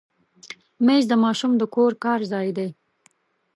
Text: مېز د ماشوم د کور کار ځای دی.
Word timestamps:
مېز 0.85 1.03
د 1.09 1.13
ماشوم 1.23 1.51
د 1.57 1.63
کور 1.75 1.91
کار 2.03 2.19
ځای 2.31 2.47
دی. 2.57 2.67